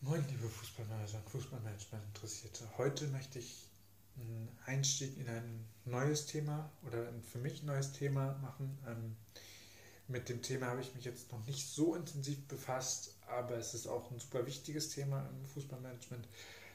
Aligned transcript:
Moin, 0.00 0.24
liebe 0.28 0.48
Fußballmanager 0.48 1.18
und 1.18 1.28
Fußballmanagement-Interessierte. 1.30 2.68
Heute 2.78 3.08
möchte 3.08 3.40
ich 3.40 3.68
einen 4.16 4.48
Einstieg 4.64 5.18
in 5.18 5.28
ein 5.28 5.66
neues 5.86 6.26
Thema 6.26 6.70
oder 6.86 7.08
ein 7.08 7.20
für 7.20 7.38
mich 7.38 7.64
neues 7.64 7.90
Thema 7.90 8.38
machen. 8.40 8.78
Ähm, 8.86 9.16
mit 10.06 10.28
dem 10.28 10.40
Thema 10.40 10.66
habe 10.68 10.82
ich 10.82 10.94
mich 10.94 11.04
jetzt 11.04 11.32
noch 11.32 11.44
nicht 11.46 11.66
so 11.66 11.96
intensiv 11.96 12.46
befasst, 12.46 13.16
aber 13.26 13.56
es 13.56 13.74
ist 13.74 13.88
auch 13.88 14.08
ein 14.12 14.20
super 14.20 14.46
wichtiges 14.46 14.90
Thema 14.90 15.28
im 15.30 15.44
Fußballmanagement. 15.46 16.28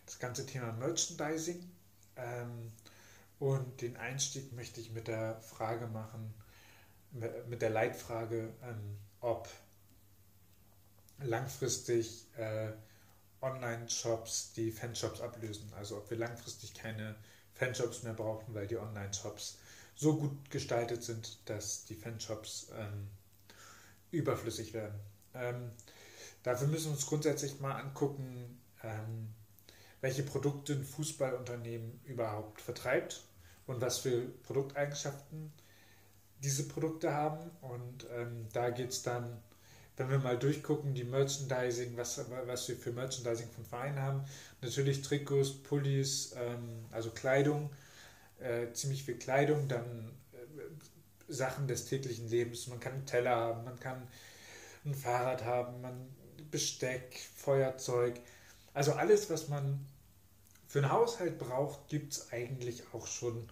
Das 0.06 0.20
ganze 0.20 0.46
Thema 0.46 0.74
Merchandising. 0.74 1.72
Ähm, 2.18 2.74
und 3.40 3.80
den 3.80 3.96
Einstieg 3.96 4.52
möchte 4.52 4.82
ich 4.82 4.92
mit 4.92 5.08
der 5.08 5.40
Frage 5.40 5.88
machen, 5.88 6.34
mit 7.48 7.62
der 7.62 7.70
Leitfrage, 7.70 8.54
ähm, 8.64 8.98
ob 9.22 9.48
langfristig 11.20 12.26
äh, 12.36 12.74
Online-Shops 13.44 14.54
die 14.54 14.72
Fanshops 14.72 15.22
ablösen. 15.22 15.72
Also 15.76 15.98
ob 15.98 16.10
wir 16.10 16.18
langfristig 16.18 16.74
keine 16.74 17.16
Fanshops 17.54 18.04
mehr 18.04 18.14
brauchen, 18.14 18.54
weil 18.56 18.68
die 18.68 18.78
Online-Shops 18.78 19.60
so 19.96 20.18
gut 20.18 20.50
gestaltet 20.50 21.04
sind, 21.04 21.38
dass 21.46 21.86
die 21.86 21.96
Fanshops 21.96 22.72
ähm, 22.76 23.10
überflüssig 24.12 24.74
werden. 24.74 25.00
Ähm, 25.34 25.72
dafür 26.42 26.68
müssen 26.68 26.86
wir 26.86 26.92
uns 26.94 27.06
grundsätzlich 27.06 27.60
mal 27.60 27.74
angucken, 27.74 28.60
ähm, 28.82 29.34
welche 30.02 30.24
Produkte 30.24 30.74
ein 30.74 30.84
Fußballunternehmen 30.84 32.02
überhaupt 32.06 32.62
vertreibt 32.62 33.24
und 33.68 33.82
was 33.82 34.00
für 34.00 34.28
Produkteigenschaften 34.44 35.54
diese 36.40 36.68
Produkte 36.68 37.14
haben. 37.14 37.50
Und 37.62 38.08
ähm, 38.12 38.48
da 38.52 38.70
geht 38.70 38.90
es 38.90 39.04
dann 39.04 39.42
wenn 39.98 40.10
wir 40.10 40.18
mal 40.18 40.38
durchgucken, 40.38 40.94
die 40.94 41.04
Merchandising, 41.04 41.96
was, 41.98 42.20
was 42.46 42.68
wir 42.68 42.76
für 42.76 42.92
Merchandising 42.92 43.50
von 43.50 43.64
Vereinen 43.64 44.00
haben, 44.00 44.24
natürlich 44.62 45.02
Trikots, 45.02 45.52
Pullis, 45.52 46.34
ähm, 46.36 46.86
also 46.92 47.12
Kleidung, 47.12 47.70
äh, 48.40 48.72
ziemlich 48.74 49.04
viel 49.04 49.18
Kleidung, 49.18 49.68
dann 49.68 50.12
äh, 50.34 51.32
Sachen 51.32 51.68
des 51.68 51.86
täglichen 51.86 52.28
Lebens. 52.28 52.68
Man 52.68 52.80
kann 52.80 52.94
einen 52.94 53.06
Teller 53.06 53.36
haben, 53.36 53.64
man 53.64 53.80
kann 53.80 54.08
ein 54.86 54.96
Fahrrad 54.96 55.44
haben, 55.44 55.82
man 55.82 56.10
Besteck, 56.50 57.20
Feuerzeug. 57.36 58.20
Also 58.74 58.94
alles, 58.94 59.30
was 59.30 59.48
man 59.50 59.86
für 60.68 60.80
einen 60.80 60.92
Haushalt 60.92 61.38
braucht, 61.40 61.88
gibt 61.88 62.14
es 62.14 62.32
eigentlich 62.32 62.84
auch 62.94 63.08
schon 63.08 63.48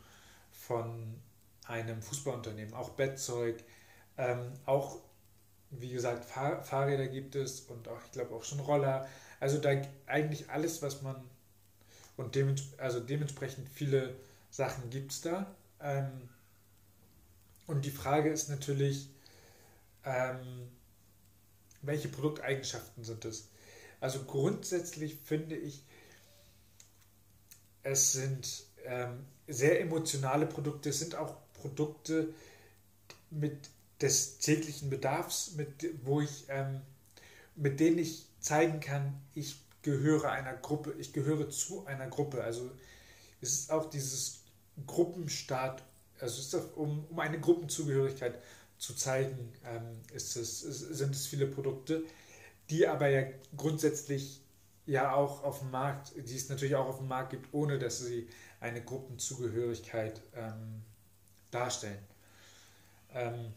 von 0.51 1.19
einem 1.65 2.01
Fußballunternehmen. 2.01 2.73
Auch 2.73 2.91
Bettzeug, 2.91 3.63
ähm, 4.17 4.51
auch 4.65 4.99
wie 5.71 5.89
gesagt, 5.89 6.25
Fahr 6.25 6.63
Fahrräder 6.63 7.07
gibt 7.07 7.35
es 7.35 7.61
und 7.61 7.87
auch, 7.87 7.99
ich 8.05 8.11
glaube, 8.11 8.35
auch 8.35 8.43
schon 8.43 8.59
Roller. 8.59 9.07
Also 9.39 9.57
da 9.57 9.69
eigentlich 10.05 10.49
alles, 10.49 10.81
was 10.81 11.01
man 11.01 11.15
und 12.17 12.35
dements 12.35 12.63
also 12.77 12.99
dementsprechend 12.99 13.67
viele 13.69 14.15
Sachen 14.49 14.89
gibt 14.89 15.11
es 15.11 15.21
da. 15.21 15.55
Ähm, 15.79 16.29
und 17.67 17.85
die 17.85 17.91
Frage 17.91 18.29
ist 18.29 18.49
natürlich, 18.49 19.09
ähm, 20.03 20.69
welche 21.81 22.09
Produkteigenschaften 22.09 23.03
sind 23.03 23.25
es? 23.25 23.47
Also 23.99 24.23
grundsätzlich 24.23 25.15
finde 25.23 25.55
ich, 25.55 25.83
es 27.83 28.11
sind 28.11 28.63
ähm, 28.85 29.25
sehr 29.47 29.79
emotionale 29.79 30.45
Produkte, 30.45 30.89
es 30.89 30.99
sind 30.99 31.15
auch 31.15 31.35
Produkte, 31.53 32.33
mit 33.29 33.69
des 34.01 34.39
täglichen 34.39 34.89
Bedarfs, 34.89 35.53
mit, 35.53 35.69
wo 36.03 36.21
ich, 36.21 36.45
ähm, 36.49 36.81
mit 37.55 37.79
denen 37.79 37.99
ich 37.99 38.25
zeigen 38.39 38.79
kann, 38.79 39.13
ich 39.35 39.57
gehöre 39.81 40.31
einer 40.31 40.53
Gruppe, 40.53 40.93
ich 40.97 41.13
gehöre 41.13 41.49
zu 41.49 41.85
einer 41.85 42.07
Gruppe. 42.07 42.43
Also 42.43 42.71
es 43.41 43.53
ist 43.53 43.71
auch 43.71 43.89
dieses 43.89 44.41
Gruppenstaat, 44.87 45.83
also 46.19 46.39
es 46.39 46.47
ist 46.47 46.55
auch, 46.55 46.77
um, 46.77 47.05
um 47.09 47.19
eine 47.19 47.39
Gruppenzugehörigkeit 47.39 48.41
zu 48.77 48.95
zeigen, 48.95 49.53
ähm, 49.65 50.01
ist 50.13 50.35
es, 50.35 50.61
sind 50.61 51.13
es 51.15 51.27
viele 51.27 51.47
Produkte, 51.47 52.03
die 52.69 52.87
aber 52.87 53.09
ja 53.09 53.27
grundsätzlich 53.55 54.41
ja 54.85 55.13
auch 55.13 55.43
auf 55.43 55.59
dem 55.59 55.71
Markt, 55.71 56.13
die 56.15 56.35
es 56.35 56.49
natürlich 56.49 56.75
auch 56.75 56.87
auf 56.87 56.97
dem 56.97 57.07
Markt 57.07 57.31
gibt, 57.31 57.53
ohne 57.53 57.77
dass 57.77 57.99
sie 57.99 58.27
eine 58.59 58.83
Gruppenzugehörigkeit 58.83 60.21
ähm, 60.35 60.81
darstellen. 61.51 61.99
Ähm, 63.13 63.53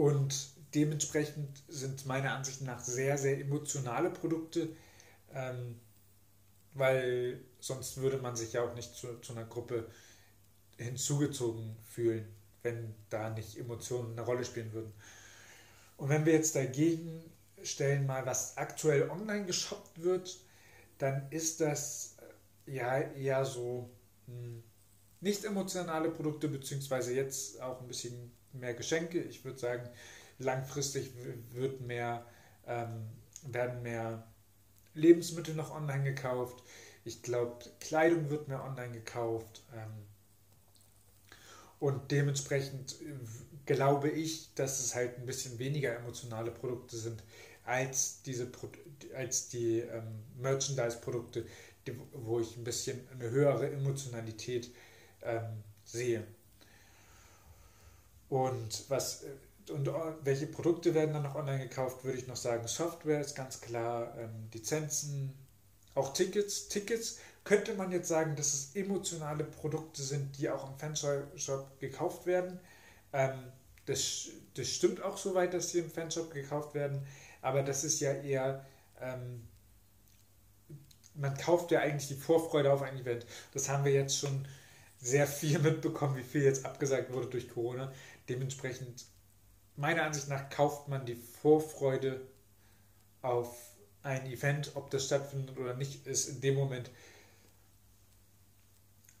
und 0.00 0.48
dementsprechend 0.74 1.62
sind 1.68 2.06
meiner 2.06 2.32
Ansicht 2.32 2.62
nach 2.62 2.80
sehr, 2.80 3.18
sehr 3.18 3.38
emotionale 3.38 4.08
Produkte, 4.08 4.70
ähm, 5.34 5.78
weil 6.72 7.42
sonst 7.58 7.98
würde 7.98 8.16
man 8.16 8.34
sich 8.34 8.54
ja 8.54 8.62
auch 8.62 8.74
nicht 8.74 8.94
zu, 8.94 9.18
zu 9.20 9.32
einer 9.32 9.44
Gruppe 9.44 9.90
hinzugezogen 10.78 11.76
fühlen, 11.92 12.26
wenn 12.62 12.94
da 13.10 13.28
nicht 13.28 13.58
Emotionen 13.58 14.12
eine 14.12 14.22
Rolle 14.22 14.42
spielen 14.46 14.72
würden. 14.72 14.90
Und 15.98 16.08
wenn 16.08 16.24
wir 16.24 16.32
jetzt 16.32 16.56
dagegen 16.56 17.22
stellen 17.62 18.06
mal, 18.06 18.24
was 18.24 18.56
aktuell 18.56 19.10
online 19.10 19.44
geshoppt 19.44 20.02
wird, 20.02 20.38
dann 20.96 21.30
ist 21.30 21.60
das 21.60 22.16
äh, 22.66 22.72
ja 22.72 23.00
eher 23.00 23.44
so 23.44 23.90
hm, 24.28 24.62
nicht 25.20 25.44
emotionale 25.44 26.08
Produkte, 26.08 26.48
beziehungsweise 26.48 27.12
jetzt 27.12 27.60
auch 27.60 27.82
ein 27.82 27.86
bisschen 27.86 28.32
mehr 28.52 28.74
Geschenke. 28.74 29.20
Ich 29.20 29.44
würde 29.44 29.58
sagen, 29.58 29.88
langfristig 30.38 31.12
wird 31.52 31.80
mehr, 31.80 32.24
ähm, 32.66 33.08
werden 33.42 33.82
mehr 33.82 34.26
Lebensmittel 34.94 35.54
noch 35.54 35.74
online 35.74 36.04
gekauft. 36.04 36.62
Ich 37.04 37.22
glaube, 37.22 37.64
Kleidung 37.80 38.30
wird 38.30 38.48
mehr 38.48 38.62
online 38.64 38.92
gekauft. 38.92 39.62
Ähm, 39.74 39.90
und 41.78 42.10
dementsprechend 42.10 42.96
glaube 43.66 44.10
ich, 44.10 44.54
dass 44.54 44.80
es 44.80 44.94
halt 44.94 45.18
ein 45.18 45.26
bisschen 45.26 45.58
weniger 45.58 45.96
emotionale 45.96 46.50
Produkte 46.50 46.96
sind 46.96 47.22
als 47.64 48.22
diese 48.22 48.50
als 49.14 49.48
die 49.48 49.80
ähm, 49.80 50.24
Merchandise-Produkte, 50.38 51.46
wo 52.12 52.40
ich 52.40 52.56
ein 52.56 52.64
bisschen 52.64 53.00
eine 53.12 53.30
höhere 53.30 53.70
Emotionalität 53.70 54.70
ähm, 55.22 55.62
sehe. 55.84 56.26
Und 58.30 58.84
was 58.88 59.24
und 59.70 59.88
welche 60.22 60.46
Produkte 60.46 60.94
werden 60.94 61.12
dann 61.12 61.22
noch 61.22 61.36
online 61.36 61.60
gekauft, 61.60 62.04
würde 62.04 62.18
ich 62.18 62.26
noch 62.26 62.36
sagen. 62.36 62.66
Software 62.66 63.20
ist 63.20 63.36
ganz 63.36 63.60
klar, 63.60 64.16
ähm, 64.18 64.48
Lizenzen, 64.52 65.32
auch 65.94 66.12
Tickets. 66.12 66.68
Tickets 66.68 67.18
könnte 67.44 67.74
man 67.74 67.92
jetzt 67.92 68.08
sagen, 68.08 68.36
dass 68.36 68.52
es 68.52 68.74
emotionale 68.74 69.44
Produkte 69.44 70.02
sind, 70.02 70.38
die 70.38 70.50
auch 70.50 70.68
im 70.68 70.78
Fanshop 70.78 71.78
gekauft 71.78 72.26
werden. 72.26 72.58
Ähm, 73.12 73.52
das, 73.86 74.28
das 74.54 74.68
stimmt 74.68 75.02
auch 75.02 75.16
soweit, 75.16 75.54
dass 75.54 75.70
sie 75.70 75.80
im 75.80 75.90
Fanshop 75.90 76.32
gekauft 76.32 76.74
werden, 76.74 77.06
aber 77.42 77.62
das 77.62 77.84
ist 77.84 78.00
ja 78.00 78.12
eher, 78.12 78.64
ähm, 79.00 79.42
man 81.14 81.36
kauft 81.36 81.70
ja 81.70 81.80
eigentlich 81.80 82.08
die 82.08 82.14
Vorfreude 82.14 82.72
auf 82.72 82.82
ein 82.82 82.98
Event. 82.98 83.26
Das 83.52 83.68
haben 83.68 83.84
wir 83.84 83.92
jetzt 83.92 84.18
schon 84.18 84.46
sehr 85.00 85.26
viel 85.26 85.58
mitbekommen, 85.60 86.16
wie 86.16 86.22
viel 86.22 86.42
jetzt 86.42 86.64
abgesagt 86.64 87.12
wurde 87.12 87.28
durch 87.28 87.48
Corona. 87.48 87.92
Dementsprechend, 88.30 89.04
meiner 89.76 90.04
Ansicht 90.04 90.28
nach, 90.28 90.48
kauft 90.48 90.88
man 90.88 91.04
die 91.04 91.16
Vorfreude 91.16 92.20
auf 93.22 93.54
ein 94.02 94.24
Event, 94.26 94.70
ob 94.76 94.90
das 94.90 95.06
stattfindet 95.06 95.58
oder 95.58 95.74
nicht, 95.74 96.06
ist 96.06 96.28
in 96.28 96.40
dem 96.40 96.54
Moment 96.54 96.90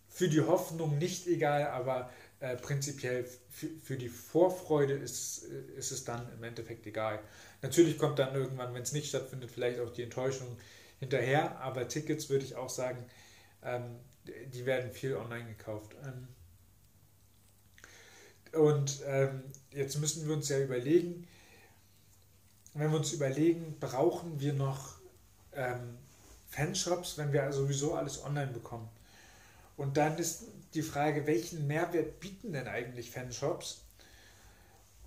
für 0.08 0.28
die 0.28 0.40
Hoffnung 0.40 0.96
nicht 0.98 1.26
egal, 1.26 1.66
aber 1.66 2.10
äh, 2.38 2.56
prinzipiell 2.56 3.26
für, 3.50 3.96
die 3.96 4.08
Vorfreude 4.08 4.94
ist, 4.94 5.42
ist 5.76 5.90
es 5.90 6.04
dann 6.04 6.32
im 6.32 6.42
Endeffekt 6.44 6.86
egal. 6.86 7.18
Natürlich 7.62 7.98
kommt 7.98 8.18
dann 8.20 8.34
irgendwann, 8.34 8.72
wenn 8.72 8.82
es 8.82 8.92
nicht 8.92 9.08
stattfindet, 9.08 9.50
vielleicht 9.50 9.80
auch 9.80 9.92
die 9.92 10.04
Enttäuschung 10.04 10.56
hinterher, 11.00 11.58
aber 11.60 11.88
Tickets 11.88 12.30
würde 12.30 12.44
ich 12.44 12.54
auch 12.54 12.70
sagen, 12.70 13.04
ähm, 13.62 13.98
die 14.24 14.66
werden 14.66 14.92
viel 14.92 15.16
online 15.16 15.48
gekauft. 15.48 15.96
Ähm, 16.04 16.28
und 18.52 19.00
ähm, 19.06 19.42
jetzt 19.70 19.98
müssen 19.98 20.26
wir 20.26 20.34
uns 20.34 20.48
ja 20.48 20.58
überlegen, 20.58 21.26
wenn 22.74 22.90
wir 22.90 22.98
uns 22.98 23.12
überlegen, 23.12 23.76
brauchen 23.80 24.40
wir 24.40 24.52
noch 24.52 24.94
ähm, 25.52 25.98
Fanshops, 26.48 27.18
wenn 27.18 27.32
wir 27.32 27.52
sowieso 27.52 27.94
alles 27.94 28.24
online 28.24 28.52
bekommen. 28.52 28.88
Und 29.76 29.96
dann 29.96 30.18
ist 30.18 30.44
die 30.74 30.82
Frage, 30.82 31.26
welchen 31.26 31.66
Mehrwert 31.66 32.20
bieten 32.20 32.52
denn 32.52 32.68
eigentlich 32.68 33.10
Fanshops? 33.10 33.82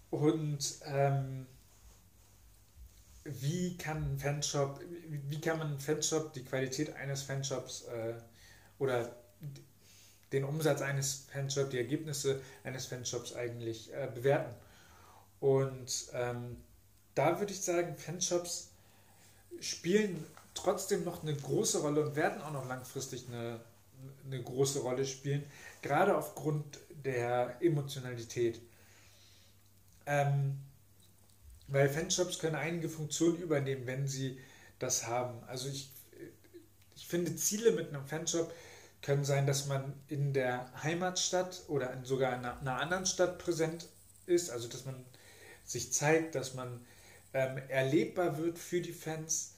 Und 0.09 0.79
ähm, 0.85 1.47
wie 3.23 3.77
kann 3.77 4.13
ein 4.13 4.19
Fanshop, 4.19 4.81
wie 5.07 5.39
kann 5.39 5.59
man 5.59 5.79
Fanshop, 5.79 6.33
die 6.33 6.43
Qualität 6.43 6.93
eines 6.95 7.23
Fanshops 7.23 7.83
äh, 7.83 8.13
oder 8.79 9.15
den 10.33 10.43
Umsatz 10.43 10.81
eines 10.81 11.27
Fanshops, 11.31 11.69
die 11.69 11.77
Ergebnisse 11.77 12.41
eines 12.63 12.87
Fanshops 12.87 13.33
eigentlich 13.33 13.93
äh, 13.93 14.09
bewerten. 14.13 14.53
Und 15.39 16.07
ähm, 16.13 16.57
da 17.15 17.39
würde 17.39 17.53
ich 17.53 17.61
sagen, 17.61 17.95
Fanshops 17.95 18.69
spielen 19.59 20.25
trotzdem 20.53 21.03
noch 21.03 21.23
eine 21.23 21.35
große 21.35 21.81
Rolle 21.81 22.05
und 22.05 22.15
werden 22.15 22.41
auch 22.41 22.51
noch 22.51 22.67
langfristig 22.67 23.27
eine, 23.27 23.59
eine 24.25 24.41
große 24.41 24.79
Rolle 24.79 25.05
spielen, 25.05 25.43
gerade 25.81 26.17
aufgrund 26.17 26.79
der 27.05 27.57
Emotionalität. 27.61 28.59
Ähm, 30.05 30.57
weil 31.67 31.89
Fanshops 31.89 32.39
können 32.39 32.55
einige 32.55 32.89
Funktionen 32.89 33.37
übernehmen, 33.37 33.85
wenn 33.85 34.07
sie 34.07 34.39
das 34.79 35.07
haben. 35.07 35.41
Also 35.47 35.69
ich, 35.69 35.89
ich 36.95 37.07
finde, 37.07 37.35
Ziele 37.35 37.71
mit 37.71 37.89
einem 37.89 38.05
Fanshop 38.05 38.53
können 39.03 39.25
sein, 39.25 39.45
dass 39.45 39.67
man 39.67 39.93
in 40.07 40.33
der 40.33 40.71
Heimatstadt 40.81 41.63
oder 41.67 41.93
in 41.93 42.05
sogar 42.05 42.35
in 42.35 42.45
einer 42.45 42.79
anderen 42.79 43.05
Stadt 43.05 43.37
präsent 43.37 43.87
ist, 44.25 44.49
also 44.49 44.67
dass 44.67 44.85
man 44.85 45.05
sich 45.65 45.93
zeigt, 45.93 46.35
dass 46.35 46.55
man 46.55 46.85
ähm, 47.33 47.57
erlebbar 47.67 48.37
wird 48.37 48.57
für 48.57 48.81
die 48.81 48.93
Fans, 48.93 49.55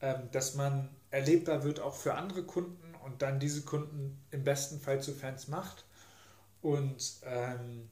ähm, 0.00 0.28
dass 0.30 0.54
man 0.54 0.88
erlebbar 1.10 1.64
wird 1.64 1.80
auch 1.80 1.96
für 1.96 2.14
andere 2.14 2.44
Kunden 2.44 2.94
und 3.04 3.20
dann 3.20 3.40
diese 3.40 3.62
Kunden 3.62 4.24
im 4.30 4.44
besten 4.44 4.80
Fall 4.80 5.02
zu 5.02 5.12
Fans 5.12 5.48
macht. 5.48 5.84
Und 6.62 7.16
ähm, 7.24 7.90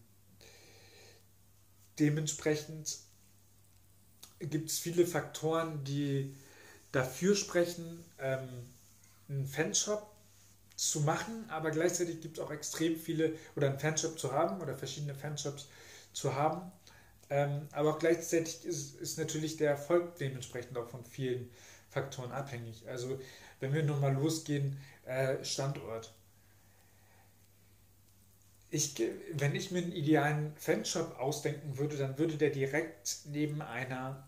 dementsprechend 1.99 2.99
gibt 4.39 4.71
es 4.71 4.79
viele 4.79 5.07
Faktoren, 5.07 5.83
die 5.85 6.35
dafür 6.93 7.35
sprechen, 7.35 8.05
ähm, 8.19 8.49
einen 9.29 9.47
Fanshop 9.47 10.12
zu 10.83 11.01
machen, 11.01 11.49
aber 11.49 11.71
gleichzeitig 11.71 12.21
gibt 12.21 12.39
es 12.39 12.45
auch 12.45 12.51
extrem 12.51 12.97
viele, 12.97 13.35
oder 13.55 13.69
einen 13.69 13.79
Fanshop 13.79 14.19
zu 14.19 14.33
haben 14.33 14.61
oder 14.61 14.75
verschiedene 14.75 15.15
Fanshops 15.15 15.69
zu 16.13 16.35
haben. 16.35 16.73
Ähm, 17.31 17.69
aber 17.71 17.91
auch 17.91 17.99
gleichzeitig 18.01 18.65
ist, 18.65 18.97
ist 18.97 19.17
natürlich 19.17 19.57
der 19.57 19.71
Erfolg 19.71 20.17
dementsprechend 20.17 20.77
auch 20.77 20.89
von 20.89 21.05
vielen 21.05 21.49
Faktoren 21.89 22.33
abhängig. 22.33 22.89
Also 22.89 23.21
wenn 23.61 23.73
wir 23.73 23.85
nochmal 23.85 24.13
losgehen, 24.13 24.77
äh, 25.05 25.45
Standort. 25.45 26.13
Ich, 28.71 29.01
wenn 29.35 29.55
ich 29.55 29.71
mir 29.71 29.83
einen 29.83 29.93
idealen 29.93 30.53
Fanshop 30.57 31.17
ausdenken 31.21 31.79
würde, 31.79 31.97
dann 31.97 32.19
würde 32.19 32.37
der 32.37 32.51
direkt 32.51 33.19
neben 33.27 33.63
einer 33.63 34.27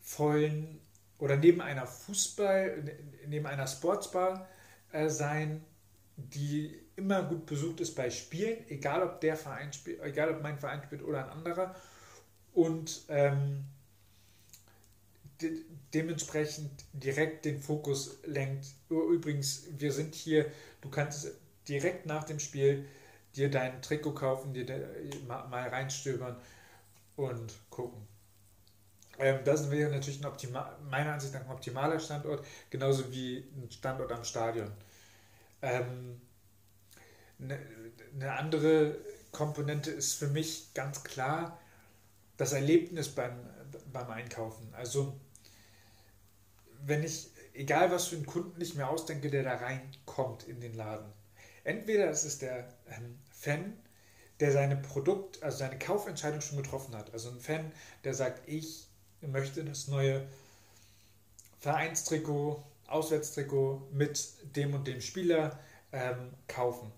vollen 0.00 0.80
oder 1.18 1.36
neben 1.36 1.60
einer 1.60 1.86
Fußball, 1.86 2.84
neben 3.26 3.46
einer 3.46 3.66
Sportsbar 3.66 4.46
äh, 4.92 5.08
sein, 5.08 5.64
die 6.28 6.78
immer 6.96 7.22
gut 7.22 7.46
besucht 7.46 7.80
ist 7.80 7.94
bei 7.94 8.10
Spielen, 8.10 8.58
egal 8.68 9.02
ob 9.02 9.20
der 9.20 9.36
Verein 9.36 9.72
spielt, 9.72 10.00
egal 10.02 10.34
ob 10.34 10.42
mein 10.42 10.58
Verein 10.58 10.82
spielt 10.82 11.02
oder 11.02 11.24
ein 11.24 11.30
anderer. 11.30 11.74
Und 12.52 13.02
ähm, 13.08 13.64
de 15.40 15.64
dementsprechend 15.94 16.70
direkt 16.92 17.44
den 17.44 17.60
Fokus 17.60 18.18
lenkt. 18.24 18.66
Übrigens, 18.88 19.66
wir 19.70 19.92
sind 19.92 20.14
hier, 20.14 20.46
du 20.82 20.88
kannst 20.88 21.32
direkt 21.66 22.06
nach 22.06 22.24
dem 22.24 22.38
Spiel 22.38 22.86
dir 23.34 23.50
dein 23.50 23.82
Trikot 23.82 24.12
kaufen, 24.12 24.54
dir 24.54 24.66
mal 25.38 25.68
reinstöbern 25.68 26.36
und 27.16 27.54
gucken. 27.70 28.06
Ähm, 29.18 29.40
das 29.44 29.70
wäre 29.70 29.90
natürlich 29.90 30.20
ein 30.20 30.26
optimal, 30.26 30.76
meiner 30.88 31.12
Ansicht 31.12 31.34
nach 31.34 31.44
ein 31.44 31.50
optimaler 31.50 32.00
Standort, 32.00 32.44
genauso 32.70 33.12
wie 33.12 33.38
ein 33.56 33.70
Standort 33.70 34.12
am 34.12 34.24
Stadion. 34.24 34.70
Ähm, 35.62 36.20
eine, 37.38 37.58
eine 38.14 38.32
andere 38.32 38.98
Komponente 39.32 39.90
ist 39.90 40.14
für 40.14 40.28
mich 40.28 40.74
ganz 40.74 41.04
klar 41.04 41.58
das 42.36 42.52
Erlebnis 42.52 43.08
beim, 43.08 43.38
beim 43.92 44.10
Einkaufen. 44.10 44.72
Also 44.74 45.18
wenn 46.82 47.02
ich, 47.02 47.30
egal 47.52 47.90
was 47.90 48.08
für 48.08 48.16
einen 48.16 48.26
Kunden 48.26 48.60
ich 48.60 48.74
mir 48.74 48.88
ausdenke, 48.88 49.30
der 49.30 49.42
da 49.42 49.56
reinkommt 49.56 50.44
in 50.44 50.60
den 50.60 50.74
Laden. 50.74 51.12
Entweder 51.64 52.10
ist 52.10 52.24
es 52.24 52.38
der 52.38 52.72
ähm, 52.88 53.18
Fan, 53.30 53.76
der 54.40 54.52
seine 54.52 54.76
Produkt, 54.76 55.42
also 55.42 55.58
seine 55.58 55.78
Kaufentscheidung 55.78 56.40
schon 56.40 56.56
getroffen 56.56 56.96
hat. 56.96 57.12
Also 57.12 57.30
ein 57.30 57.40
Fan, 57.40 57.70
der 58.04 58.14
sagt, 58.14 58.48
ich 58.48 58.88
möchte 59.20 59.62
das 59.64 59.88
neue 59.88 60.26
Vereinstrikot, 61.58 62.64
Auswärtstrikot 62.90 63.88
mit 63.92 64.34
dem 64.56 64.74
und 64.74 64.86
dem 64.86 65.00
Spieler 65.00 65.58
ähm, 65.92 66.32
kaufen. 66.48 66.92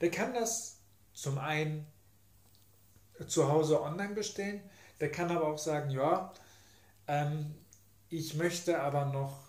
Der 0.00 0.10
kann 0.10 0.34
das 0.34 0.78
zum 1.12 1.38
einen 1.38 1.86
zu 3.26 3.48
Hause 3.48 3.82
online 3.82 4.14
bestellen, 4.14 4.62
der 5.00 5.10
kann 5.10 5.30
aber 5.30 5.48
auch 5.48 5.58
sagen, 5.58 5.90
ja, 5.90 6.32
ähm, 7.06 7.54
ich 8.08 8.34
möchte 8.34 8.80
aber 8.80 9.06
noch, 9.06 9.44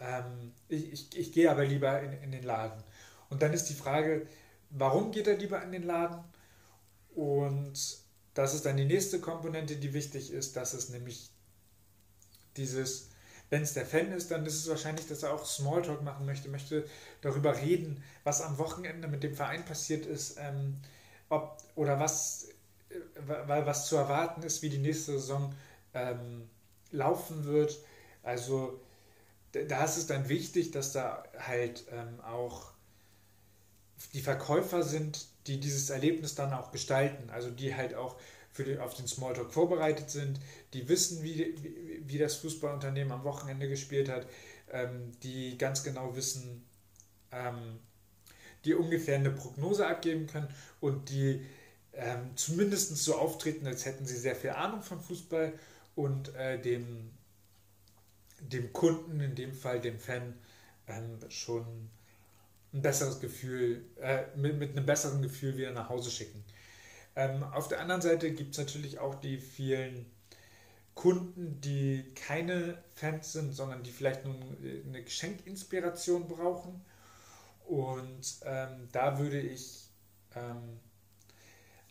ähm, 0.00 0.52
ich, 0.68 0.92
ich, 0.92 1.16
ich 1.16 1.32
gehe 1.32 1.50
aber 1.50 1.64
lieber 1.64 2.00
in, 2.00 2.12
in 2.12 2.32
den 2.32 2.42
Laden. 2.42 2.82
Und 3.28 3.42
dann 3.42 3.52
ist 3.52 3.66
die 3.66 3.74
Frage, 3.74 4.26
warum 4.70 5.12
geht 5.12 5.26
er 5.26 5.36
lieber 5.36 5.62
in 5.62 5.72
den 5.72 5.84
Laden? 5.84 6.24
Und 7.14 7.98
das 8.34 8.54
ist 8.54 8.64
dann 8.66 8.76
die 8.76 8.84
nächste 8.84 9.20
Komponente, 9.20 9.76
die 9.76 9.92
wichtig 9.92 10.32
ist. 10.32 10.56
Das 10.56 10.74
ist 10.74 10.90
nämlich 10.90 11.30
dieses, 12.56 13.09
wenn 13.50 13.62
es 13.62 13.74
der 13.74 13.84
Fan 13.84 14.12
ist, 14.12 14.30
dann 14.30 14.46
ist 14.46 14.54
es 14.54 14.68
wahrscheinlich, 14.68 15.08
dass 15.08 15.24
er 15.24 15.34
auch 15.34 15.44
Smalltalk 15.44 16.02
machen 16.02 16.24
möchte, 16.24 16.48
möchte 16.48 16.86
darüber 17.20 17.56
reden, 17.56 18.02
was 18.24 18.40
am 18.42 18.58
Wochenende 18.58 19.08
mit 19.08 19.22
dem 19.22 19.34
Verein 19.34 19.64
passiert 19.64 20.06
ist, 20.06 20.38
ähm, 20.38 20.76
ob 21.28 21.58
oder 21.74 21.98
was, 21.98 22.48
äh, 22.90 22.94
was 23.26 23.86
zu 23.88 23.96
erwarten 23.96 24.42
ist, 24.42 24.62
wie 24.62 24.70
die 24.70 24.78
nächste 24.78 25.12
Saison 25.12 25.52
ähm, 25.94 26.48
laufen 26.92 27.44
wird. 27.44 27.78
Also 28.22 28.80
da 29.52 29.84
ist 29.84 29.96
es 29.96 30.06
dann 30.06 30.28
wichtig, 30.28 30.70
dass 30.70 30.92
da 30.92 31.24
halt 31.38 31.84
ähm, 31.90 32.20
auch 32.20 32.70
die 34.12 34.20
Verkäufer 34.20 34.82
sind, 34.84 35.26
die 35.46 35.58
dieses 35.58 35.90
Erlebnis 35.90 36.36
dann 36.36 36.52
auch 36.52 36.70
gestalten, 36.70 37.30
also 37.30 37.50
die 37.50 37.74
halt 37.74 37.94
auch 37.94 38.16
für 38.52 38.64
den, 38.64 38.80
auf 38.80 38.94
den 38.94 39.06
Smalltalk 39.06 39.52
vorbereitet 39.52 40.10
sind, 40.10 40.40
die 40.72 40.88
wissen, 40.88 41.22
wie, 41.22 41.54
wie, 41.62 42.02
wie 42.04 42.18
das 42.18 42.36
Fußballunternehmen 42.36 43.12
am 43.12 43.24
Wochenende 43.24 43.68
gespielt 43.68 44.08
hat, 44.08 44.26
ähm, 44.72 45.12
die 45.22 45.56
ganz 45.56 45.82
genau 45.82 46.16
wissen, 46.16 46.64
ähm, 47.32 47.78
die 48.64 48.74
ungefähr 48.74 49.16
eine 49.16 49.30
Prognose 49.30 49.86
abgeben 49.86 50.26
können 50.26 50.48
und 50.80 51.10
die 51.10 51.44
ähm, 51.92 52.30
zumindest 52.36 52.96
so 52.96 53.16
auftreten, 53.16 53.66
als 53.66 53.84
hätten 53.84 54.06
sie 54.06 54.16
sehr 54.16 54.36
viel 54.36 54.50
Ahnung 54.50 54.82
von 54.82 55.00
Fußball 55.00 55.52
und 55.94 56.34
äh, 56.34 56.60
dem, 56.60 57.10
dem 58.40 58.72
Kunden, 58.72 59.20
in 59.20 59.34
dem 59.34 59.54
Fall 59.54 59.80
dem 59.80 59.98
Fan, 59.98 60.34
ähm, 60.86 61.18
schon 61.28 61.90
ein 62.72 62.82
besseres 62.82 63.20
Gefühl, 63.20 63.84
äh, 64.00 64.24
mit, 64.36 64.58
mit 64.58 64.76
einem 64.76 64.86
besseren 64.86 65.22
Gefühl 65.22 65.56
wieder 65.56 65.72
nach 65.72 65.88
Hause 65.88 66.10
schicken. 66.10 66.44
Ähm, 67.16 67.42
auf 67.42 67.68
der 67.68 67.80
anderen 67.80 68.02
Seite 68.02 68.32
gibt 68.32 68.52
es 68.52 68.58
natürlich 68.58 68.98
auch 68.98 69.14
die 69.16 69.38
vielen 69.38 70.06
Kunden, 70.94 71.60
die 71.60 72.12
keine 72.14 72.82
Fans 72.94 73.32
sind, 73.32 73.54
sondern 73.54 73.82
die 73.82 73.90
vielleicht 73.90 74.24
nur 74.24 74.34
eine 74.34 75.02
Geschenkinspiration 75.02 76.28
brauchen. 76.28 76.84
Und 77.66 78.40
ähm, 78.44 78.88
da 78.92 79.18
würde 79.18 79.40
ich 79.40 79.88
ähm, 80.34 80.80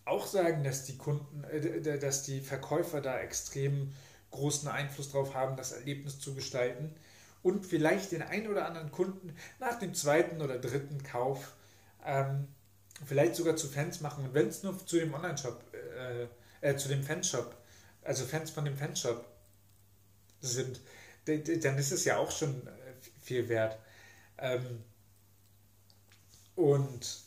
auch 0.05 0.27
sagen, 0.27 0.63
dass 0.63 0.85
die 0.85 0.97
Kunden, 0.97 1.43
äh, 1.45 1.99
dass 1.99 2.23
die 2.23 2.41
Verkäufer 2.41 3.01
da 3.01 3.19
extrem 3.19 3.93
großen 4.31 4.67
Einfluss 4.67 5.11
drauf 5.11 5.33
haben, 5.33 5.57
das 5.57 5.71
Erlebnis 5.71 6.19
zu 6.19 6.35
gestalten 6.35 6.93
und 7.41 7.65
vielleicht 7.65 8.11
den 8.11 8.21
einen 8.21 8.47
oder 8.47 8.65
anderen 8.65 8.91
Kunden 8.91 9.35
nach 9.59 9.79
dem 9.79 9.93
zweiten 9.93 10.41
oder 10.41 10.59
dritten 10.59 11.01
Kauf 11.03 11.55
ähm, 12.05 12.47
vielleicht 13.05 13.35
sogar 13.35 13.55
zu 13.55 13.67
Fans 13.67 14.01
machen. 14.01 14.25
Und 14.25 14.33
wenn 14.33 14.47
es 14.47 14.63
nur 14.63 14.85
zu 14.85 14.97
dem 14.97 15.13
Online-Shop, 15.13 15.63
äh, 15.73 16.27
äh, 16.61 16.75
zu 16.75 16.89
dem 16.89 17.03
Fanshop, 17.03 17.55
also 18.03 18.25
Fans 18.25 18.51
von 18.51 18.65
dem 18.65 18.75
Fanshop 18.75 19.25
sind, 20.41 20.81
dann 21.25 21.77
ist 21.77 21.91
es 21.91 22.05
ja 22.05 22.17
auch 22.17 22.31
schon 22.31 22.67
äh, 22.67 22.71
viel 23.21 23.47
wert. 23.49 23.77
Ähm, 24.37 24.83
und 26.55 27.23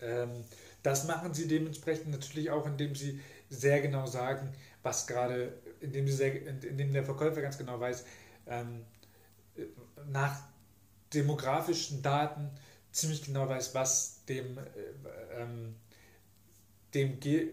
ähm, 0.00 0.44
das 0.82 1.04
machen 1.04 1.34
sie 1.34 1.48
dementsprechend 1.48 2.10
natürlich 2.10 2.50
auch, 2.50 2.66
indem 2.66 2.94
sie 2.94 3.20
sehr 3.48 3.80
genau 3.80 4.06
sagen, 4.06 4.52
was 4.82 5.06
gerade, 5.06 5.52
indem, 5.80 6.06
sie 6.06 6.12
sehr, 6.12 6.46
indem 6.46 6.92
der 6.92 7.04
Verkäufer 7.04 7.42
ganz 7.42 7.58
genau 7.58 7.80
weiß, 7.80 8.04
ähm, 8.46 8.84
nach 10.08 10.40
demografischen 11.12 12.02
Daten 12.02 12.50
ziemlich 12.92 13.24
genau 13.24 13.48
weiß, 13.48 13.74
was 13.74 14.19
dem, 14.30 14.58
äh, 14.58 14.62
ähm, 15.42 15.74
dem, 16.94 17.20
G, 17.20 17.48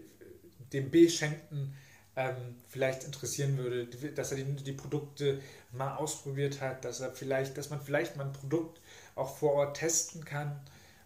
dem 0.72 0.90
B-Schenkten 0.90 1.74
ähm, 2.16 2.56
vielleicht 2.68 3.04
interessieren 3.04 3.56
würde, 3.58 3.86
dass 4.12 4.32
er 4.32 4.38
die, 4.38 4.44
die, 4.44 4.72
Produkte 4.72 5.40
mal 5.72 5.96
ausprobiert 5.96 6.60
hat, 6.60 6.84
dass 6.84 7.00
er 7.00 7.12
vielleicht, 7.12 7.56
dass 7.56 7.70
man 7.70 7.80
vielleicht 7.80 8.16
mal 8.16 8.26
ein 8.26 8.32
Produkt 8.32 8.80
auch 9.14 9.36
vor 9.36 9.52
Ort 9.54 9.76
testen 9.76 10.24
kann. 10.24 10.60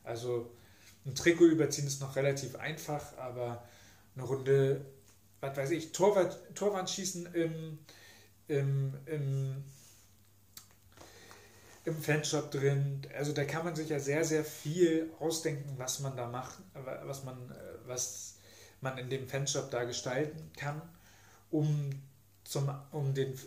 Also 0.04 0.50
ein 1.04 1.14
Trikot 1.14 1.46
überziehen 1.46 1.86
ist 1.86 2.00
noch 2.00 2.16
relativ 2.16 2.56
einfach, 2.56 3.16
aber 3.18 3.62
eine 4.14 4.24
Runde, 4.24 4.84
was 5.40 5.56
weiß 5.56 5.70
ich, 5.70 5.92
Torwart, 5.92 6.38
Torwand 6.54 6.88
schießen 6.88 7.34
im, 7.34 7.78
im, 8.48 8.94
im 9.06 9.64
im 11.84 12.00
Fanshop 12.00 12.50
drin. 12.50 13.02
Also 13.16 13.32
da 13.32 13.44
kann 13.44 13.64
man 13.64 13.74
sich 13.74 13.88
ja 13.88 13.98
sehr, 13.98 14.24
sehr 14.24 14.44
viel 14.44 15.10
ausdenken, 15.18 15.74
was 15.78 16.00
man 16.00 16.16
da 16.16 16.28
macht, 16.28 16.58
was 17.04 17.24
man, 17.24 17.54
was 17.86 18.38
man 18.80 18.98
in 18.98 19.10
dem 19.10 19.28
Fanshop 19.28 19.70
da 19.70 19.84
gestalten 19.84 20.50
kann, 20.56 20.80
um, 21.50 21.90
zum, 22.44 22.72
um 22.92 23.14
den 23.14 23.38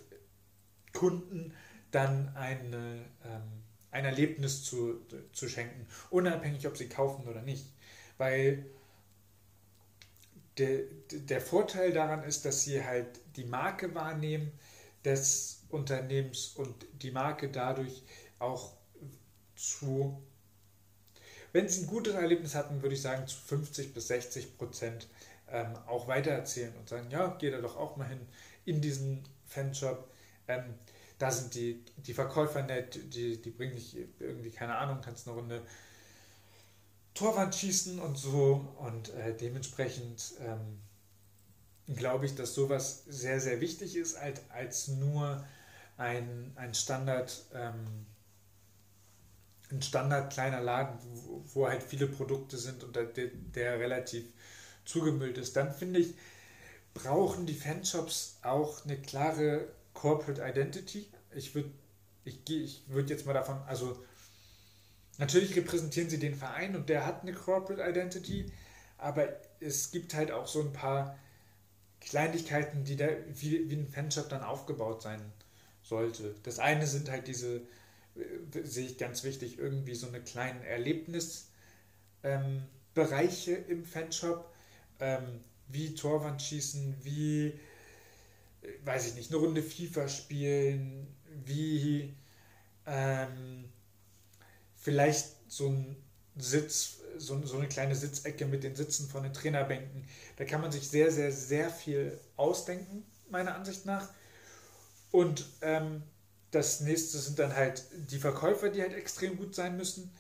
Kunden 0.94 1.54
dann 1.92 2.36
eine, 2.36 3.06
ähm, 3.24 3.64
ein 3.92 4.06
Erlebnis 4.06 4.64
zu, 4.64 5.02
zu 5.32 5.48
schenken, 5.48 5.88
unabhängig, 6.10 6.68
ob 6.68 6.78
sie 6.78 6.90
kaufen 6.90 7.28
oder 7.28 7.42
nicht. 7.42 7.66
Weil 8.18 8.66
der, 10.58 10.84
der 11.12 11.42
Vorteil 11.42 11.92
daran 11.92 12.24
ist, 12.24 12.46
dass 12.46 12.64
sie 12.64 12.84
halt 12.84 13.08
die 13.36 13.44
Marke 13.44 13.94
wahrnehmen 13.94 14.52
des 15.04 15.64
Unternehmens 15.70 16.54
und 16.56 16.86
die 17.02 17.12
Marke 17.12 17.50
dadurch 17.50 18.04
auch 18.40 18.74
zu, 19.56 20.22
wenn 21.54 21.68
sie 21.70 21.84
ein 21.84 21.88
gutes 21.88 22.14
Erlebnis 22.14 22.56
hatten, 22.56 22.82
würde 22.82 22.96
ich 22.96 23.02
sagen, 23.02 23.28
zu 23.28 23.38
50 23.38 23.94
bis 23.94 24.08
60 24.08 24.58
Prozent 24.58 25.08
ähm, 25.50 25.76
auch 25.88 26.08
weitererzählen 26.08 26.76
und 26.78 26.90
sagen, 26.90 27.10
ja, 27.10 27.36
geh 27.40 27.52
da 27.52 27.60
doch 27.62 27.78
auch 27.78 27.98
mal 27.98 28.08
hin 28.08 28.22
in 28.66 28.82
diesen 28.82 29.24
Fanshop. 29.46 30.10
Ähm, 30.48 30.76
da 31.18 31.32
sind 31.32 31.56
die, 31.56 31.84
die 31.98 32.14
Verkäufer 32.14 32.62
nett, 32.64 33.00
die, 33.14 33.42
die 33.42 33.50
bringen 33.50 33.76
dich 33.76 33.98
irgendwie, 34.20 34.52
keine 34.52 34.76
Ahnung, 34.76 35.00
kannst 35.02 35.28
eine 35.28 35.38
Runde 35.38 35.62
Torwand 37.14 37.56
schießen 37.56 38.00
und 38.00 38.18
so. 38.18 38.68
Und 38.78 39.10
äh, 39.14 39.36
dementsprechend 39.36 40.34
ähm, 40.42 40.82
glaube 41.96 42.26
ich, 42.26 42.36
dass 42.36 42.54
sowas 42.54 43.04
sehr, 43.08 43.40
sehr 43.40 43.62
wichtig 43.62 43.96
ist, 43.96 44.16
als, 44.16 44.42
als 44.50 44.88
nur 44.90 45.44
ein, 45.98 46.52
ein 46.56 46.74
Standard, 46.74 47.46
ähm, 47.54 48.06
ein 49.76 49.82
Standard 49.82 50.32
kleiner 50.32 50.62
Laden, 50.62 50.98
wo, 51.02 51.44
wo, 51.54 51.68
halt 51.68 51.84
viele 51.84 52.08
Produkte 52.08 52.58
sind 52.58 52.84
und 52.84 52.96
der, 52.96 53.06
der 53.06 53.80
relativ 53.80 54.26
zugemüllt 54.86 55.38
ist. 55.38 55.56
Dann 55.56 55.74
finde 55.74 56.00
ich, 56.00 56.16
brauchen 56.94 57.46
die 57.46 57.54
Fanshops 57.54 58.38
auch 58.42 58.86
eine 58.86 58.98
klare 58.98 59.68
Corporate 59.94 60.42
Identity. 60.42 61.08
Ich 61.36 61.56
würde 61.56 61.72
ich, 62.24 62.40
ich 62.50 62.84
würd 62.88 63.10
jetzt 63.10 63.26
mal 63.26 63.34
davon, 63.34 63.62
also 63.68 63.98
Natürlich 65.18 65.56
repräsentieren 65.56 66.10
sie 66.10 66.20
den 66.20 66.36
Verein 66.36 66.76
und 66.76 66.90
der 66.90 67.06
hat 67.06 67.22
eine 67.22 67.34
Corporate 67.34 67.82
Identity, 67.90 68.52
aber 68.98 69.30
es 69.60 69.92
gibt 69.92 70.14
halt 70.14 70.32
auch 70.32 70.48
so 70.48 70.62
ein 70.62 70.74
paar 70.74 71.18
Kleinigkeiten, 72.02 72.84
die 72.84 72.98
da 72.98 73.08
wie, 73.34 73.70
wie 73.70 73.76
ein 73.76 73.88
Fanshop 73.88 74.30
dann 74.30 74.44
aufgebaut 74.44 75.02
sein 75.02 75.22
sollte. 75.84 76.36
Das 76.44 76.60
eine 76.60 76.86
sind 76.86 77.10
halt 77.10 77.28
diese, 77.28 77.62
sehe 78.64 78.88
ich 78.88 78.98
ganz 78.98 79.24
wichtig, 79.24 79.58
irgendwie 79.58 79.96
so 79.96 80.08
eine 80.08 80.22
kleinen 80.22 80.62
Erlebnisbereiche 80.64 83.52
ähm, 83.52 83.70
im 83.70 83.86
Fanshop, 83.86 84.54
ähm, 85.00 85.42
wie 85.68 85.96
Torwandschießen, 85.96 86.96
wie, 87.04 87.48
äh, 87.48 87.54
weiß 88.84 89.08
ich 89.08 89.16
nicht, 89.16 89.32
eine 89.32 89.40
Runde 89.40 89.62
FIFA 89.62 90.08
spielen, 90.08 91.08
wie 91.46 92.16
ähm, 92.86 93.66
vielleicht 94.76 95.36
so 95.48 95.70
ein 95.70 95.96
Sitz, 96.38 96.98
so, 97.18 97.42
so 97.46 97.58
eine 97.58 97.68
kleine 97.68 97.96
Sitzecke 97.96 98.46
mit 98.46 98.64
den 98.64 98.76
Sitzen 98.76 99.10
von 99.10 99.24
den 99.24 99.34
Trainerbänken. 99.34 100.06
Da 100.38 100.46
kann 100.46 100.62
man 100.62 100.72
sich 100.72 100.88
sehr, 100.88 101.12
sehr, 101.12 101.32
sehr 101.32 101.70
viel 101.70 102.20
ausdenken, 102.36 103.06
meiner 103.30 103.56
Ansicht 103.56 103.86
nach. 103.86 104.10
Und 105.12 105.46
ähm, 105.62 106.04
das 106.56 106.80
nächste 106.80 107.18
sind 107.18 107.38
dann 107.38 107.54
halt 107.54 107.84
die 108.10 108.18
Verkäufer, 108.18 108.70
die 108.70 108.82
halt 108.82 108.94
extrem 108.94 109.38
gut 109.38 109.54
sein 109.54 109.76
müssen. 109.76 110.12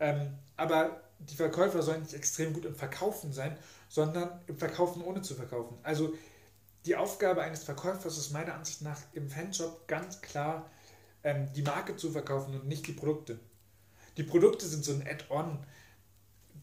Ähm, 0.00 0.32
aber 0.56 1.02
die 1.18 1.36
Verkäufer 1.36 1.82
sollen 1.82 2.02
nicht 2.02 2.14
extrem 2.14 2.54
gut 2.54 2.64
im 2.64 2.74
Verkaufen 2.74 3.32
sein, 3.32 3.56
sondern 3.88 4.40
im 4.46 4.58
Verkaufen 4.58 5.02
ohne 5.02 5.20
zu 5.20 5.34
verkaufen. 5.34 5.76
Also 5.82 6.14
die 6.86 6.96
Aufgabe 6.96 7.42
eines 7.42 7.64
Verkäufers 7.64 8.16
ist 8.16 8.32
meiner 8.32 8.54
Ansicht 8.54 8.82
nach 8.82 8.98
im 9.12 9.28
Fanshop 9.28 9.86
ganz 9.86 10.22
klar, 10.22 10.70
ähm, 11.22 11.52
die 11.54 11.62
Marke 11.62 11.96
zu 11.96 12.10
verkaufen 12.10 12.54
und 12.54 12.66
nicht 12.66 12.86
die 12.86 12.92
Produkte. 12.92 13.38
Die 14.16 14.22
Produkte 14.22 14.66
sind 14.66 14.84
so 14.84 14.92
ein 14.92 15.06
Add-on, 15.06 15.58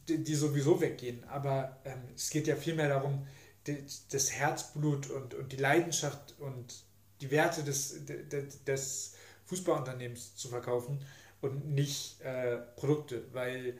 die, 0.07 0.23
die, 0.23 0.35
sowieso 0.35 0.81
weggehen, 0.81 1.23
aber 1.25 1.77
ähm, 1.85 2.01
es 2.15 2.29
geht 2.29 2.47
ja 2.47 2.55
vielmehr 2.55 2.89
darum, 2.89 3.27
die, 3.67 3.83
das 4.09 4.31
Herzblut 4.31 5.09
und, 5.11 5.35
und 5.35 5.51
die 5.51 5.57
Leidenschaft 5.57 6.35
und 6.39 6.83
die 7.21 7.31
Werte 7.31 7.63
des, 7.63 8.05
des, 8.05 8.63
des 8.63 9.13
Fußballunternehmens 9.45 10.35
zu 10.35 10.49
verkaufen 10.49 10.99
und 11.41 11.71
nicht 11.73 12.21
äh, 12.21 12.57
Produkte, 12.75 13.23
weil 13.33 13.77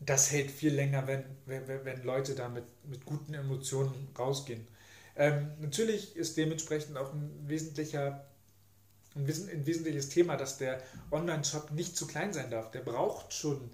das 0.00 0.30
hält 0.30 0.50
viel 0.50 0.74
länger, 0.74 1.06
wenn, 1.06 1.24
wenn, 1.46 1.66
wenn 1.84 2.02
Leute 2.04 2.34
da 2.34 2.48
mit, 2.48 2.64
mit 2.84 3.06
guten 3.06 3.34
Emotionen 3.34 4.08
rausgehen. 4.18 4.66
Ähm, 5.16 5.52
natürlich 5.60 6.16
ist 6.16 6.36
dementsprechend 6.36 6.98
auch 6.98 7.12
ein 7.12 7.30
wesentlicher 7.46 8.26
ein, 9.16 9.26
wesentliches 9.66 10.10
Thema, 10.10 10.36
dass 10.36 10.58
der 10.58 10.82
Online-Shop 11.10 11.70
nicht 11.72 11.96
zu 11.96 12.06
klein 12.06 12.32
sein 12.32 12.50
darf. 12.50 12.70
Der 12.70 12.80
braucht 12.80 13.32
schon 13.32 13.70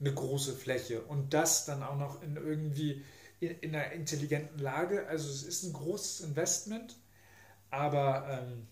eine 0.00 0.12
große 0.12 0.54
Fläche 0.54 1.02
und 1.02 1.32
das 1.32 1.64
dann 1.64 1.82
auch 1.82 1.96
noch 1.96 2.22
in 2.22 2.36
irgendwie 2.36 3.04
in, 3.40 3.50
in 3.60 3.74
einer 3.74 3.92
intelligenten 3.92 4.58
Lage. 4.58 5.06
Also 5.06 5.30
es 5.30 5.44
ist 5.44 5.62
ein 5.62 5.72
großes 5.72 6.20
Investment, 6.26 6.96
aber 7.72 8.28
ähm, 8.28 8.68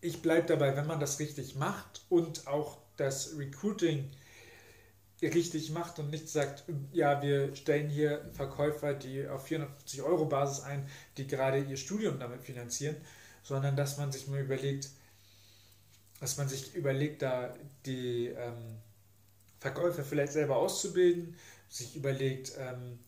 ich 0.00 0.22
bleibe 0.22 0.46
dabei, 0.46 0.76
wenn 0.76 0.86
man 0.86 1.00
das 1.00 1.18
richtig 1.18 1.56
macht 1.56 2.02
und 2.08 2.46
auch 2.46 2.78
das 2.96 3.36
Recruiting 3.36 4.10
richtig 5.22 5.70
macht 5.70 5.98
und 5.98 6.10
nicht 6.10 6.28
sagt, 6.28 6.64
ja, 6.92 7.22
wir 7.22 7.56
stellen 7.56 7.88
hier 7.88 8.30
Verkäufer, 8.34 8.94
die 8.94 9.26
auf 9.26 9.46
450 9.46 10.02
Euro 10.02 10.26
Basis 10.26 10.62
ein, 10.62 10.86
die 11.16 11.26
gerade 11.26 11.58
ihr 11.58 11.76
Studium 11.76 12.20
damit 12.20 12.42
finanzieren, 12.42 12.96
sondern 13.42 13.74
dass 13.74 13.96
man 13.96 14.12
sich 14.12 14.28
mal 14.28 14.40
überlegt, 14.40 14.90
dass 16.20 16.36
man 16.36 16.48
sich 16.48 16.74
überlegt, 16.74 17.22
da 17.22 17.54
die 17.86 18.26
ähm, 18.26 18.78
Verkäufer 19.60 20.04
vielleicht 20.04 20.32
selber 20.32 20.56
auszubilden, 20.56 21.36
sich 21.68 21.96
überlegt, 21.96 22.52
ähm, 22.58 22.98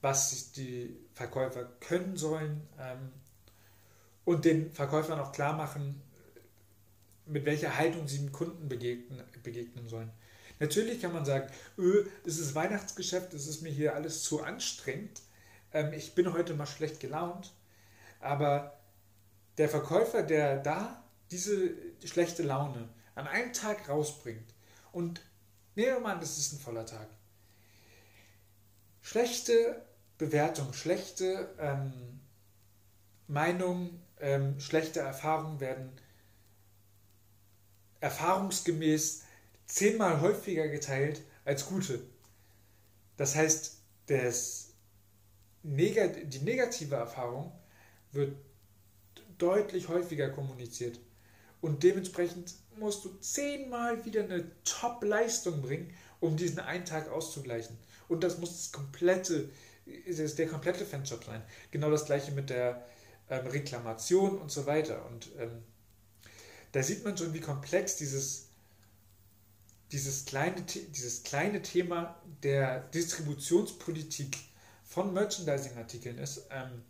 was 0.00 0.52
die 0.52 0.96
Verkäufer 1.14 1.64
können 1.80 2.16
sollen 2.16 2.66
ähm, 2.78 3.12
und 4.30 4.44
den 4.44 4.70
Verkäufern 4.70 5.18
auch 5.18 5.32
klar 5.32 5.56
machen, 5.56 6.00
mit 7.26 7.44
welcher 7.46 7.76
Haltung 7.76 8.06
sie 8.06 8.18
dem 8.18 8.30
Kunden 8.30 8.68
begegnen, 8.68 9.20
begegnen 9.42 9.88
sollen. 9.88 10.12
Natürlich 10.60 11.02
kann 11.02 11.12
man 11.12 11.24
sagen, 11.24 11.50
öh, 11.78 12.06
es 12.24 12.38
ist 12.38 12.54
Weihnachtsgeschäft, 12.54 13.34
es 13.34 13.48
ist 13.48 13.60
mir 13.62 13.70
hier 13.70 13.96
alles 13.96 14.22
zu 14.22 14.40
anstrengend, 14.40 15.22
ähm, 15.72 15.92
ich 15.92 16.14
bin 16.14 16.32
heute 16.32 16.54
mal 16.54 16.66
schlecht 16.66 17.00
gelaunt, 17.00 17.52
aber 18.20 18.78
der 19.58 19.68
Verkäufer, 19.68 20.22
der 20.22 20.58
da 20.58 21.02
diese 21.32 21.72
schlechte 22.04 22.44
Laune 22.44 22.88
an 23.16 23.26
einem 23.26 23.52
Tag 23.52 23.88
rausbringt 23.88 24.54
und 24.92 25.22
nehmen 25.74 25.94
wir 25.94 26.00
mal 26.00 26.12
an, 26.12 26.20
das 26.20 26.38
ist 26.38 26.52
ein 26.52 26.60
voller 26.60 26.86
Tag. 26.86 27.08
Schlechte 29.00 29.84
Bewertung, 30.18 30.72
schlechte 30.72 31.52
ähm, 31.58 32.20
Meinungen, 33.26 34.00
ähm, 34.20 34.58
schlechte 34.60 35.00
Erfahrungen 35.00 35.60
werden 35.60 35.90
erfahrungsgemäß 38.00 39.24
zehnmal 39.66 40.20
häufiger 40.20 40.68
geteilt 40.68 41.22
als 41.44 41.66
gute. 41.66 42.00
Das 43.16 43.34
heißt, 43.36 43.78
das, 44.06 44.70
die 45.62 46.40
negative 46.42 46.96
Erfahrung 46.96 47.52
wird 48.12 48.36
deutlich 49.38 49.88
häufiger 49.88 50.30
kommuniziert. 50.30 50.98
Und 51.60 51.82
dementsprechend 51.82 52.54
musst 52.76 53.04
du 53.04 53.10
zehnmal 53.20 54.04
wieder 54.04 54.24
eine 54.24 54.50
Top-Leistung 54.64 55.60
bringen, 55.60 55.94
um 56.18 56.36
diesen 56.36 56.60
einen 56.60 56.86
Tag 56.86 57.10
auszugleichen. 57.10 57.76
Und 58.08 58.24
das 58.24 58.38
muss 58.38 58.50
das 58.52 58.72
komplette, 58.72 59.50
das 60.06 60.34
der 60.34 60.48
komplette 60.48 60.86
Fanshop 60.86 61.24
sein. 61.24 61.42
Genau 61.70 61.90
das 61.90 62.06
gleiche 62.06 62.32
mit 62.32 62.50
der 62.50 62.84
ähm, 63.30 63.46
Reklamation 63.46 64.38
und 64.38 64.50
so 64.50 64.66
weiter. 64.66 65.06
Und 65.06 65.30
ähm, 65.38 65.62
da 66.72 66.82
sieht 66.82 67.04
man 67.04 67.16
schon, 67.16 67.32
wie 67.32 67.40
komplex 67.40 67.96
dieses, 67.96 68.48
dieses, 69.92 70.24
kleine, 70.24 70.62
dieses 70.62 71.22
kleine 71.22 71.62
Thema 71.62 72.20
der 72.42 72.80
Distributionspolitik 72.80 74.36
von 74.84 75.14
Merchandising-Artikeln 75.14 76.18
ist. 76.18 76.46
Ähm, 76.50 76.82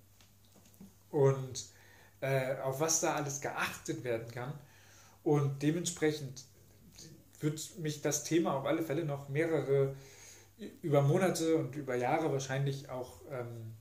und 1.11 1.67
äh, 2.21 2.57
auf 2.59 2.81
was 2.81 3.01
da 3.01 3.15
alles 3.15 3.41
geachtet 3.41 4.05
werden 4.05 4.31
kann. 4.31 4.53
Und 5.23 5.63
dementsprechend 5.63 6.45
wird 7.41 7.79
mich 7.79 8.03
das 8.03 8.25
Thema 8.25 8.55
auf 8.55 8.67
alle 8.67 8.83
Fälle 8.83 9.05
noch 9.05 9.29
mehrere, 9.29 9.97
über 10.83 11.03
Monate 11.03 11.57
und 11.57 11.75
über 11.77 11.95
Jahre 11.95 12.31
wahrscheinlich 12.33 12.91
auch 12.91 13.21
ähm, 13.31 13.75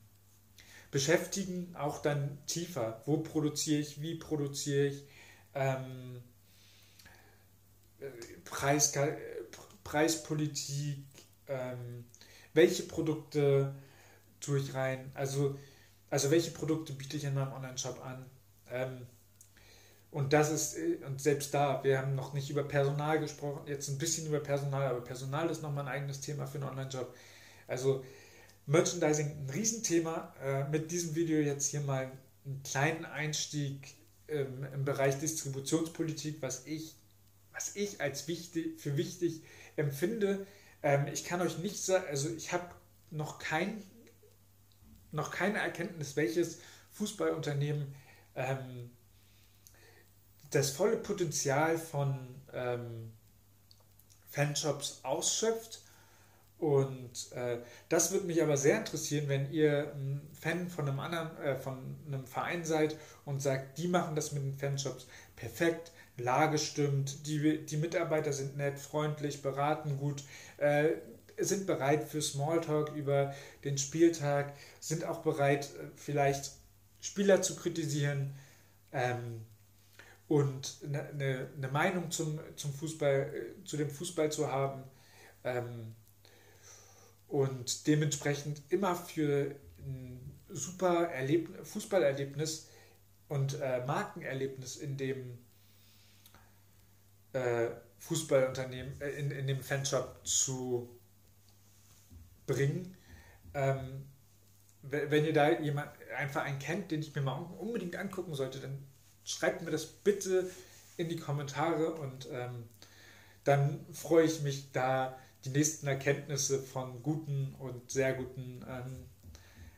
beschäftigen, 0.92 1.76
auch 1.76 2.02
dann 2.02 2.38
tiefer. 2.46 3.02
Wo 3.06 3.18
produziere 3.18 3.82
ich, 3.82 4.02
wie 4.02 4.16
produziere 4.16 4.88
ich, 4.88 5.06
ähm, 5.54 6.22
Preis, 8.46 8.94
Preispolitik, 9.84 11.04
ähm, 11.48 12.06
welche 12.54 12.84
Produkte 12.84 13.76
tue 14.40 14.60
ich 14.60 14.74
rein, 14.74 15.12
also, 15.14 15.58
also 16.10 16.32
welche 16.32 16.52
Produkte 16.52 16.94
biete 16.94 17.18
ich 17.18 17.26
in 17.26 17.34
meinem 17.34 17.54
Online-Shop 17.54 18.04
an. 18.06 18.26
Ähm, 18.72 19.06
und 20.12 20.34
das 20.34 20.52
ist, 20.52 20.76
äh, 20.78 21.00
und 21.06 21.22
selbst 21.22 21.54
da, 21.54 21.84
wir 21.84 22.00
haben 22.00 22.16
noch 22.16 22.34
nicht 22.34 22.50
über 22.50 22.64
Personal 22.64 23.20
gesprochen, 23.20 23.68
jetzt 23.68 23.90
ein 23.90 23.98
bisschen 23.98 24.28
über 24.28 24.40
Personal, 24.40 24.88
aber 24.88 25.02
Personal 25.02 25.50
ist 25.50 25.62
nochmal 25.62 25.86
ein 25.86 25.94
eigenes 25.94 26.22
Thema 26.22 26.48
für 26.48 26.58
einen 26.58 26.70
Online-Shop. 26.70 27.14
Also 27.68 28.04
Merchandising 28.70 29.32
ein 29.32 29.50
Riesenthema. 29.50 30.32
Äh, 30.44 30.70
mit 30.70 30.92
diesem 30.92 31.16
Video 31.16 31.40
jetzt 31.40 31.66
hier 31.66 31.82
mal 31.82 32.12
einen 32.46 32.62
kleinen 32.64 33.04
Einstieg 33.04 33.96
ähm, 34.28 34.64
im 34.74 34.86
Bereich 34.86 35.18
Distributionspolitik, 35.18 36.42
was 36.42 36.68
ich, 36.68 36.96
was 37.52 37.76
ich 37.76 38.00
als 38.00 38.28
wichtig, 38.28 38.80
für 38.80 38.96
wichtig 38.96 39.42
empfinde. 39.76 40.46
Ähm, 40.84 41.08
ich 41.12 41.26
kann 41.26 41.42
euch 41.42 41.58
nicht 41.58 41.84
sagen, 41.84 42.06
also 42.10 42.30
ich 42.30 42.54
habe 42.54 42.70
noch, 43.10 43.40
kein, 43.40 43.84
noch 45.12 45.32
keine 45.32 45.58
Erkenntnis, 45.58 46.16
welches 46.16 46.60
Fußballunternehmen 46.92 47.96
ähm, 48.36 48.92
das 50.52 50.70
volle 50.70 50.98
Potenzial 50.98 51.80
von 51.80 52.36
ähm, 52.54 53.12
Fanshops 54.30 55.00
ausschöpft. 55.02 55.82
Und 56.60 57.32
äh, 57.32 57.60
das 57.88 58.12
würde 58.12 58.28
mich 58.28 58.44
aber 58.44 58.58
sehr 58.58 58.80
interessieren, 58.80 59.30
wenn 59.30 59.50
ihr 59.52 59.94
ein 59.96 60.28
Fan 60.34 60.68
von 60.68 60.88
einem 60.88 61.00
anderen, 61.00 61.38
äh, 61.38 61.56
von 61.56 61.96
einem 62.06 62.26
Verein 62.26 62.66
seid 62.66 62.98
und 63.24 63.42
sagt, 63.42 63.78
die 63.78 63.88
machen 63.88 64.14
das 64.16 64.34
mit 64.34 64.44
den 64.44 64.54
Fanshops 64.54 65.08
perfekt, 65.38 65.94
Lage 66.18 66.58
stimmt, 66.58 67.26
die, 67.28 67.66
die 67.66 67.78
Mitarbeiter 67.78 68.34
sind 68.34 68.58
nett, 68.58 68.78
freundlich, 68.78 69.42
beraten 69.42 69.98
gut, 69.98 70.24
äh, 70.58 70.90
sind 71.38 71.66
bereit 71.66 72.04
für 72.04 72.22
Smalltalk 72.22 72.94
über 72.94 73.34
den 73.64 73.78
Spieltag, 73.78 74.54
sind 74.82 75.06
auch 75.06 75.20
bereit, 75.20 75.66
äh, 75.66 75.88
vielleicht 75.96 76.52
Spieler 77.00 77.42
zu 77.42 77.56
kritisieren. 77.56 78.34
Ähm, 78.92 79.46
und 80.28 80.78
eine, 80.86 81.08
eine, 81.08 81.48
eine 81.56 81.68
Meinung 81.70 82.12
zum, 82.12 82.40
zum 82.58 82.74
Fußball, 82.74 83.34
äh, 83.34 83.64
zu 83.64 83.78
dem 83.78 83.90
Fußball 83.90 84.30
zu 84.30 84.52
haben 84.52 84.84
ähm, 85.46 85.96
und 87.30 87.88
dementsprechend 87.88 88.62
immer 88.70 88.96
für 88.96 89.56
ein 89.78 90.20
super 90.50 91.06
Erleb 91.10 91.66
Fußballerlebnis 91.66 92.68
und 93.28 93.60
äh, 93.62 93.86
Markenerlebnis 93.86 94.78
in 94.78 94.98
dem 94.98 95.38
äh, 97.34 97.70
Fußballunternehmen, 98.00 99.00
äh, 99.00 99.12
in, 99.12 99.32
in 99.32 99.48
dem 99.48 99.62
Fanshop 99.62 100.26
zu 100.26 100.90
bringen. 102.48 102.98
Ähm, 103.54 104.06
wenn 104.82 105.26
ihr 105.26 105.34
da 105.34 105.60
jemand 105.60 105.92
einfach 106.18 106.44
einen 106.44 106.58
kennt, 106.58 106.90
den 106.90 107.02
ich 107.02 107.14
mir 107.14 107.22
mal 107.22 107.34
unbedingt 107.34 107.96
angucken 107.96 108.34
sollte, 108.34 108.60
dann 108.60 108.88
schreibt 109.24 109.62
mir 109.62 109.72
das 109.72 109.86
bitte 109.86 110.50
in 110.98 111.10
die 111.10 111.18
Kommentare 111.18 111.94
und 111.94 112.28
ähm, 112.32 112.64
dann 113.44 113.86
freue 113.94 114.26
ich 114.26 114.42
mich 114.42 114.72
da 114.72 115.18
die 115.46 115.50
nächsten 115.50 115.88
Erkenntnisse 115.88 116.62
von 116.62 117.02
guten 117.02 117.56
und 117.60 117.90
sehr 117.90 118.14
guten 118.14 118.66
ähm, 118.68 119.06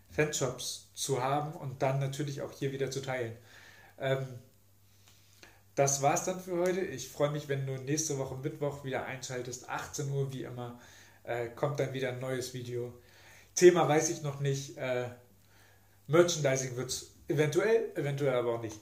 Fanshops 0.09 0.89
zu 0.93 1.21
haben 1.21 1.53
und 1.53 1.81
dann 1.81 1.99
natürlich 1.99 2.41
auch 2.41 2.51
hier 2.51 2.71
wieder 2.71 2.91
zu 2.91 3.01
teilen. 3.01 3.37
Ähm, 3.99 4.25
das 5.75 6.01
war's 6.01 6.25
dann 6.25 6.39
für 6.39 6.57
heute. 6.57 6.81
Ich 6.81 7.09
freue 7.09 7.31
mich, 7.31 7.47
wenn 7.47 7.65
du 7.65 7.73
nächste 7.73 8.17
Woche 8.17 8.35
Mittwoch 8.35 8.83
wieder 8.83 9.05
einschaltest. 9.05 9.69
18 9.69 10.11
Uhr 10.11 10.33
wie 10.33 10.43
immer 10.43 10.79
äh, 11.23 11.47
kommt 11.49 11.79
dann 11.79 11.93
wieder 11.93 12.09
ein 12.09 12.19
neues 12.19 12.53
Video. 12.53 12.93
Thema 13.55 13.87
weiß 13.87 14.09
ich 14.09 14.21
noch 14.21 14.39
nicht. 14.39 14.77
Äh, 14.77 15.09
Merchandising 16.07 16.75
wird 16.75 16.89
es 16.89 17.11
eventuell, 17.27 17.91
eventuell 17.95 18.33
aber 18.33 18.55
auch 18.55 18.61
nicht. 18.61 18.77